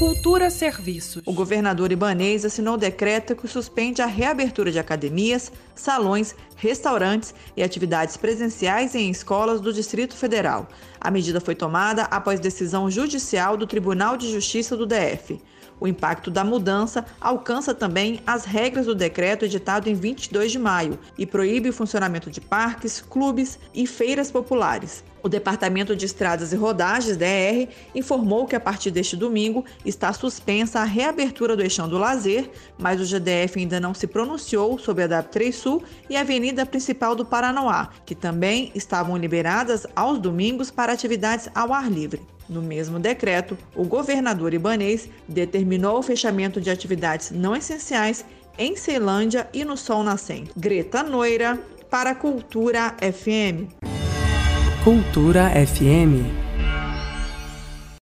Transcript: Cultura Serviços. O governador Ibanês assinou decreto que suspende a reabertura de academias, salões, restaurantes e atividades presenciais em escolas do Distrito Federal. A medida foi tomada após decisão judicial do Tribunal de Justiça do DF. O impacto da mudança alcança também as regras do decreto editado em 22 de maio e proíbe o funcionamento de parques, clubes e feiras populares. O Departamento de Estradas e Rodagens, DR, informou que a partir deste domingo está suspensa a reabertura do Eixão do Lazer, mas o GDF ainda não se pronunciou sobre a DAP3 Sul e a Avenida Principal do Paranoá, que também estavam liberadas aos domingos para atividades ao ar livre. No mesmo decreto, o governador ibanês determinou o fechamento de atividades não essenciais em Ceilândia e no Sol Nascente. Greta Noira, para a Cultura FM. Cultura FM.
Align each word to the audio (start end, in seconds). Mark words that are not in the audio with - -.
Cultura 0.00 0.48
Serviços. 0.48 1.22
O 1.26 1.32
governador 1.34 1.92
Ibanês 1.92 2.46
assinou 2.46 2.78
decreto 2.78 3.36
que 3.36 3.46
suspende 3.46 4.00
a 4.00 4.06
reabertura 4.06 4.72
de 4.72 4.78
academias, 4.78 5.52
salões, 5.74 6.34
restaurantes 6.56 7.34
e 7.54 7.62
atividades 7.62 8.16
presenciais 8.16 8.94
em 8.94 9.10
escolas 9.10 9.60
do 9.60 9.70
Distrito 9.70 10.16
Federal. 10.16 10.66
A 10.98 11.10
medida 11.10 11.38
foi 11.38 11.54
tomada 11.54 12.04
após 12.04 12.40
decisão 12.40 12.90
judicial 12.90 13.58
do 13.58 13.66
Tribunal 13.66 14.16
de 14.16 14.32
Justiça 14.32 14.74
do 14.74 14.86
DF. 14.86 15.38
O 15.78 15.86
impacto 15.86 16.30
da 16.30 16.44
mudança 16.44 17.04
alcança 17.20 17.74
também 17.74 18.20
as 18.26 18.46
regras 18.46 18.86
do 18.86 18.94
decreto 18.94 19.44
editado 19.44 19.90
em 19.90 19.94
22 19.94 20.50
de 20.50 20.58
maio 20.58 20.98
e 21.18 21.26
proíbe 21.26 21.68
o 21.68 21.74
funcionamento 21.74 22.30
de 22.30 22.40
parques, 22.40 23.02
clubes 23.02 23.58
e 23.74 23.86
feiras 23.86 24.30
populares. 24.30 25.04
O 25.22 25.28
Departamento 25.28 25.94
de 25.94 26.06
Estradas 26.06 26.52
e 26.52 26.56
Rodagens, 26.56 27.16
DR, 27.16 27.68
informou 27.94 28.46
que 28.46 28.56
a 28.56 28.60
partir 28.60 28.90
deste 28.90 29.16
domingo 29.16 29.64
está 29.84 30.12
suspensa 30.12 30.80
a 30.80 30.84
reabertura 30.84 31.54
do 31.54 31.62
Eixão 31.62 31.88
do 31.88 31.98
Lazer, 31.98 32.50
mas 32.78 33.00
o 33.00 33.04
GDF 33.04 33.58
ainda 33.58 33.78
não 33.78 33.92
se 33.92 34.06
pronunciou 34.06 34.78
sobre 34.78 35.04
a 35.04 35.08
DAP3 35.08 35.52
Sul 35.52 35.82
e 36.08 36.16
a 36.16 36.20
Avenida 36.20 36.64
Principal 36.64 37.14
do 37.14 37.24
Paranoá, 37.24 37.90
que 38.06 38.14
também 38.14 38.72
estavam 38.74 39.16
liberadas 39.16 39.86
aos 39.94 40.18
domingos 40.18 40.70
para 40.70 40.92
atividades 40.92 41.48
ao 41.54 41.72
ar 41.72 41.90
livre. 41.90 42.20
No 42.48 42.62
mesmo 42.62 42.98
decreto, 42.98 43.56
o 43.76 43.84
governador 43.84 44.52
ibanês 44.52 45.08
determinou 45.28 45.98
o 45.98 46.02
fechamento 46.02 46.60
de 46.60 46.70
atividades 46.70 47.30
não 47.30 47.54
essenciais 47.54 48.24
em 48.58 48.76
Ceilândia 48.76 49.48
e 49.54 49.64
no 49.64 49.76
Sol 49.76 50.02
Nascente. 50.02 50.50
Greta 50.56 51.02
Noira, 51.02 51.58
para 51.88 52.10
a 52.10 52.14
Cultura 52.14 52.94
FM. 53.00 53.89
Cultura 54.82 55.52
FM. 55.52 56.39